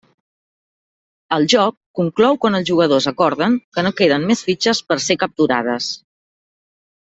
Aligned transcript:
El 1.37 1.45
joc 1.55 1.77
conclou 1.99 2.39
quan 2.47 2.57
els 2.61 2.67
jugadors 2.71 3.09
acorden 3.13 3.61
que 3.77 3.87
no 3.89 3.95
queden 4.01 4.29
més 4.33 4.45
fitxes 4.51 4.85
per 4.91 4.99
ser 5.11 5.21
capturades. 5.27 5.93